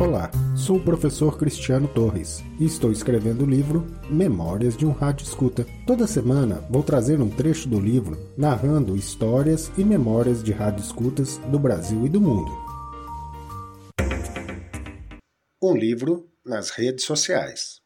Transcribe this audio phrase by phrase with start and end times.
[0.00, 5.24] Olá, sou o professor Cristiano Torres e estou escrevendo o livro Memórias de um Rádio
[5.24, 5.66] Escuta.
[5.88, 11.38] Toda semana vou trazer um trecho do livro narrando histórias e memórias de rádio escutas
[11.50, 12.52] do Brasil e do mundo.
[15.60, 17.82] Um livro nas redes sociais.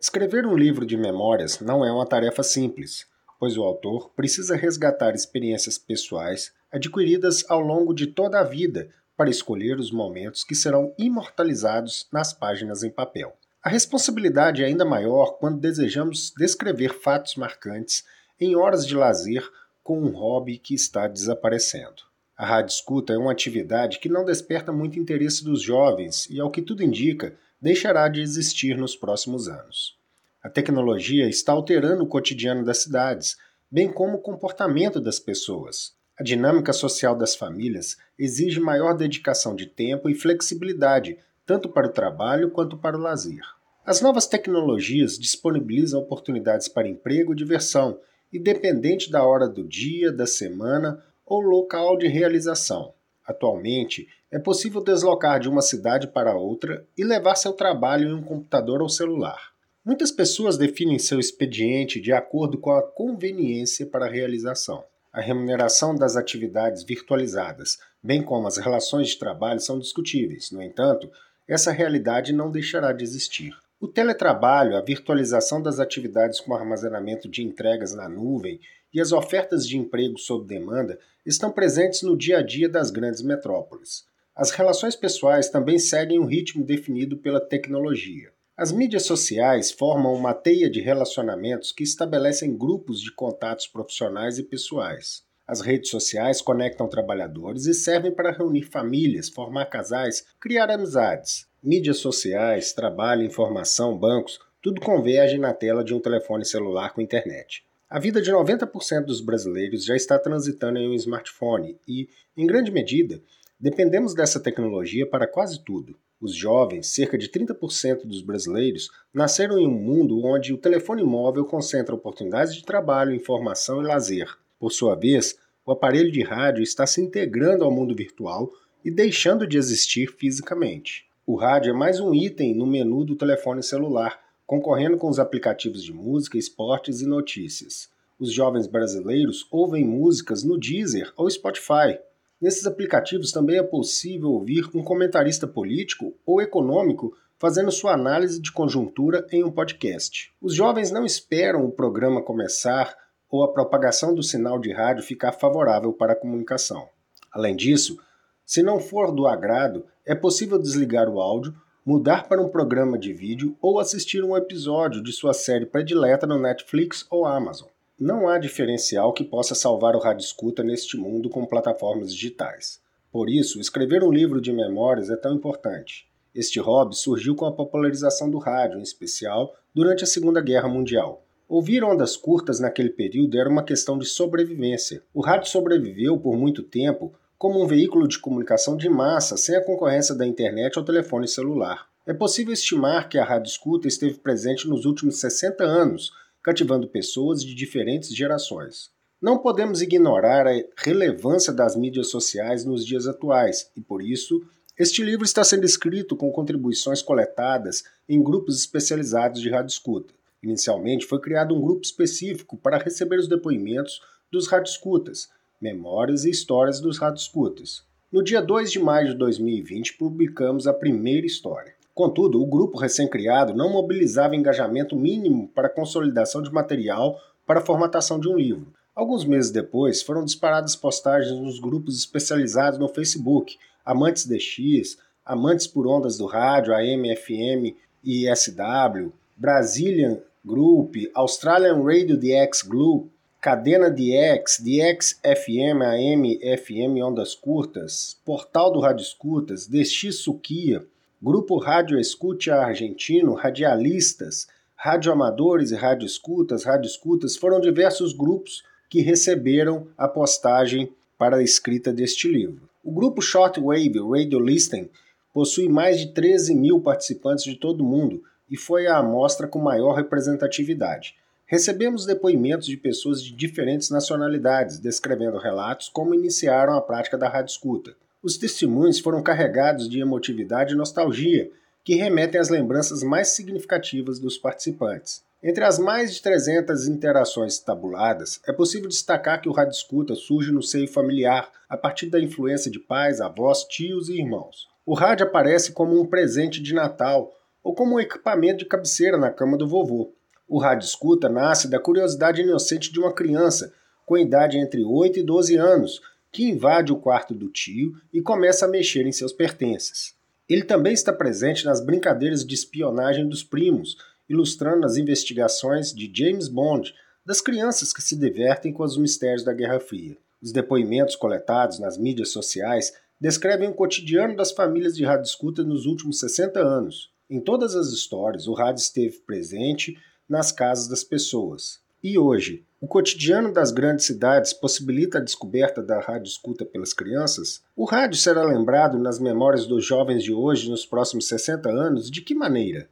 [0.00, 3.04] Escrever um livro de memórias não é uma tarefa simples,
[3.40, 8.90] pois o autor precisa resgatar experiências pessoais adquiridas ao longo de toda a vida
[9.20, 13.36] para escolher os momentos que serão imortalizados nas páginas em papel.
[13.62, 18.02] A responsabilidade é ainda maior quando desejamos descrever fatos marcantes
[18.40, 19.46] em horas de lazer
[19.84, 22.02] com um hobby que está desaparecendo.
[22.34, 26.50] A rádio escuta é uma atividade que não desperta muito interesse dos jovens e, ao
[26.50, 29.98] que tudo indica, deixará de existir nos próximos anos.
[30.42, 33.36] A tecnologia está alterando o cotidiano das cidades,
[33.70, 35.92] bem como o comportamento das pessoas.
[36.20, 41.92] A dinâmica social das famílias exige maior dedicação de tempo e flexibilidade, tanto para o
[41.92, 43.40] trabalho quanto para o lazer.
[43.86, 47.98] As novas tecnologias disponibilizam oportunidades para emprego e diversão,
[48.30, 52.92] independente da hora do dia, da semana ou local de realização.
[53.26, 58.22] Atualmente, é possível deslocar de uma cidade para outra e levar seu trabalho em um
[58.22, 59.54] computador ou celular.
[59.82, 64.84] Muitas pessoas definem seu expediente de acordo com a conveniência para a realização.
[65.12, 70.52] A remuneração das atividades virtualizadas, bem como as relações de trabalho, são discutíveis.
[70.52, 71.10] No entanto,
[71.48, 73.52] essa realidade não deixará de existir.
[73.80, 78.60] O teletrabalho, a virtualização das atividades com armazenamento de entregas na nuvem
[78.94, 83.22] e as ofertas de emprego sob demanda estão presentes no dia a dia das grandes
[83.22, 84.04] metrópoles.
[84.36, 88.30] As relações pessoais também seguem um ritmo definido pela tecnologia.
[88.60, 94.42] As mídias sociais formam uma teia de relacionamentos que estabelecem grupos de contatos profissionais e
[94.42, 95.22] pessoais.
[95.46, 101.46] As redes sociais conectam trabalhadores e servem para reunir famílias, formar casais, criar amizades.
[101.62, 107.64] Mídias sociais, trabalho, informação, bancos, tudo converge na tela de um telefone celular com internet.
[107.88, 112.70] A vida de 90% dos brasileiros já está transitando em um smartphone e, em grande
[112.70, 113.22] medida,
[113.58, 115.96] dependemos dessa tecnologia para quase tudo.
[116.20, 121.46] Os jovens, cerca de 30% dos brasileiros, nasceram em um mundo onde o telefone móvel
[121.46, 124.28] concentra oportunidades de trabalho, informação e lazer.
[124.58, 128.50] Por sua vez, o aparelho de rádio está se integrando ao mundo virtual
[128.84, 131.06] e deixando de existir fisicamente.
[131.26, 135.82] O rádio é mais um item no menu do telefone celular, concorrendo com os aplicativos
[135.82, 137.88] de música, esportes e notícias.
[138.18, 141.98] Os jovens brasileiros ouvem músicas no Deezer ou Spotify,
[142.40, 148.50] Nesses aplicativos também é possível ouvir um comentarista político ou econômico fazendo sua análise de
[148.50, 150.32] conjuntura em um podcast.
[150.40, 152.94] Os jovens não esperam o programa começar
[153.30, 156.88] ou a propagação do sinal de rádio ficar favorável para a comunicação.
[157.32, 157.98] Além disso,
[158.44, 163.12] se não for do agrado, é possível desligar o áudio, mudar para um programa de
[163.12, 167.68] vídeo ou assistir um episódio de sua série predileta no Netflix ou Amazon.
[168.00, 172.80] Não há diferencial que possa salvar o rádio escuta neste mundo com plataformas digitais.
[173.12, 176.08] Por isso, escrever um livro de memórias é tão importante.
[176.34, 181.22] Este hobby surgiu com a popularização do rádio, em especial durante a Segunda Guerra Mundial.
[181.46, 185.02] Ouvir ondas curtas naquele período era uma questão de sobrevivência.
[185.12, 189.62] O rádio sobreviveu por muito tempo como um veículo de comunicação de massa sem a
[189.62, 191.86] concorrência da internet ou telefone celular.
[192.06, 196.12] É possível estimar que a rádio escuta esteve presente nos últimos 60 anos,
[196.42, 198.90] cativando pessoas de diferentes gerações.
[199.20, 204.42] Não podemos ignorar a relevância das mídias sociais nos dias atuais e, por isso,
[204.78, 210.14] este livro está sendo escrito com contribuições coletadas em grupos especializados de rádio escuta.
[210.42, 214.00] Inicialmente foi criado um grupo específico para receber os depoimentos
[214.32, 215.28] dos radioescutas,
[215.60, 217.84] memórias e histórias dos radioescutas.
[218.10, 221.74] No dia 2 de maio de 2020, publicamos a primeira história.
[221.94, 227.64] Contudo, o grupo recém-criado não mobilizava engajamento mínimo para a consolidação de material para a
[227.64, 228.72] formatação de um livro.
[228.94, 235.86] Alguns meses depois, foram disparadas postagens nos grupos especializados no Facebook, Amantes DX, Amantes por
[235.86, 243.10] Ondas do Rádio, AM, FM e SW, Brazilian Group, Australian Radio DX Group,
[243.40, 250.84] Cadena DX, DX FM, AM, FM Ondas Curtas, Portal do Rádio Escutas, DX Suquia,
[251.22, 260.08] Grupo Rádio Escute Argentino, Radialistas, Radioamadores e Radioescutas, Radioescutas foram diversos grupos que receberam a
[260.08, 262.70] postagem para a escrita deste livro.
[262.82, 264.88] O grupo Shortwave Radio Listening
[265.34, 269.58] possui mais de 13 mil participantes de todo o mundo e foi a amostra com
[269.58, 271.14] maior representatividade.
[271.44, 277.50] Recebemos depoimentos de pessoas de diferentes nacionalidades, descrevendo relatos como iniciaram a prática da rádio
[277.50, 277.94] escuta.
[278.22, 281.50] Os testemunhos foram carregados de emotividade e nostalgia,
[281.82, 285.22] que remetem às lembranças mais significativas dos participantes.
[285.42, 290.52] Entre as mais de 300 interações tabuladas, é possível destacar que o rádio escuta surge
[290.52, 294.68] no seio familiar, a partir da influência de pais, avós, tios e irmãos.
[294.84, 297.32] O rádio aparece como um presente de Natal
[297.62, 300.12] ou como um equipamento de cabeceira na cama do vovô.
[300.46, 303.72] O rádio escuta nasce da curiosidade inocente de uma criança,
[304.04, 308.64] com idade entre 8 e 12 anos, que invade o quarto do tio e começa
[308.64, 310.14] a mexer em seus pertences.
[310.48, 313.96] Ele também está presente nas brincadeiras de espionagem dos primos,
[314.28, 316.94] ilustrando as investigações de James Bond,
[317.24, 320.16] das crianças que se divertem com os mistérios da Guerra Fria.
[320.42, 325.84] Os depoimentos coletados nas mídias sociais descrevem o cotidiano das famílias de rádio escuta nos
[325.84, 327.10] últimos 60 anos.
[327.28, 329.96] Em todas as histórias, o rádio esteve presente
[330.28, 331.80] nas casas das pessoas.
[332.02, 337.60] E hoje, o cotidiano das grandes cidades possibilita a descoberta da rádio escuta pelas crianças?
[337.76, 342.10] O rádio será lembrado nas memórias dos jovens de hoje nos próximos 60 anos?
[342.10, 342.88] De que maneira?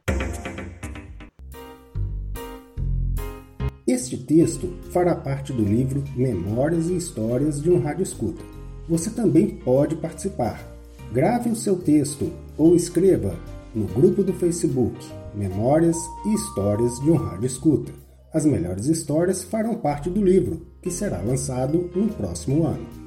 [3.87, 8.43] Este texto fará parte do livro Memórias e Histórias de um Rádio Escuta.
[8.87, 10.63] Você também pode participar.
[11.11, 13.35] Grave o seu texto ou escreva
[13.73, 15.03] no grupo do Facebook
[15.33, 15.97] Memórias
[16.27, 18.08] e Histórias de um Rádio Escuta.
[18.31, 22.98] As melhores histórias farão parte do livro, que será lançado no próximo ano.